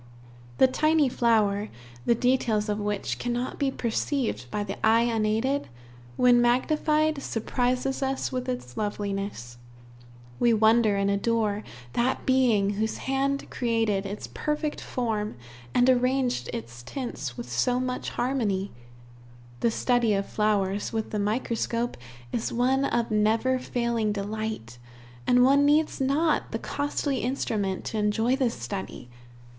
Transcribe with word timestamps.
The 0.57 0.65
tiny 0.65 1.09
flower, 1.09 1.69
the 2.07 2.15
details 2.15 2.69
of 2.69 2.79
which 2.79 3.19
cannot 3.19 3.59
be 3.59 3.69
perceived 3.69 4.49
by 4.49 4.63
the 4.63 4.83
eye 4.83 5.03
unaided, 5.03 5.67
when 6.17 6.41
magnified, 6.41 7.21
surprises 7.21 8.01
us 8.01 8.31
with 8.31 8.49
its 8.49 8.75
loveliness. 8.75 9.59
We 10.39 10.55
wonder 10.55 10.95
and 10.95 11.11
adore 11.11 11.63
that 11.93 12.25
Being 12.25 12.71
whose 12.71 12.97
hand 13.05 13.47
created 13.51 14.07
its 14.07 14.25
perfect 14.25 14.81
form 14.81 15.35
and 15.71 15.87
arranged 15.87 16.49
its 16.51 16.81
tints 16.81 17.37
with 17.37 17.47
so 17.47 17.79
much 17.79 18.09
harmony. 18.09 18.71
The 19.59 19.69
study 19.69 20.15
of 20.15 20.25
flowers 20.25 20.91
with 20.91 21.11
the 21.11 21.19
microscope 21.19 21.95
is 22.31 22.51
one 22.51 22.85
of 22.85 23.11
never 23.11 23.59
failing 23.59 24.11
delight, 24.11 24.79
and 25.27 25.43
one 25.43 25.63
needs 25.63 26.01
not 26.01 26.51
the 26.51 26.57
costly 26.57 27.17
instrument 27.19 27.83
to 27.85 27.99
enjoy 27.99 28.35
this 28.35 28.55
study. 28.55 29.07